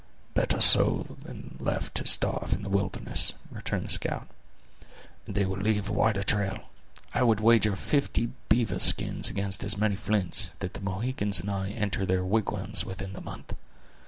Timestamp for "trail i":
6.23-7.21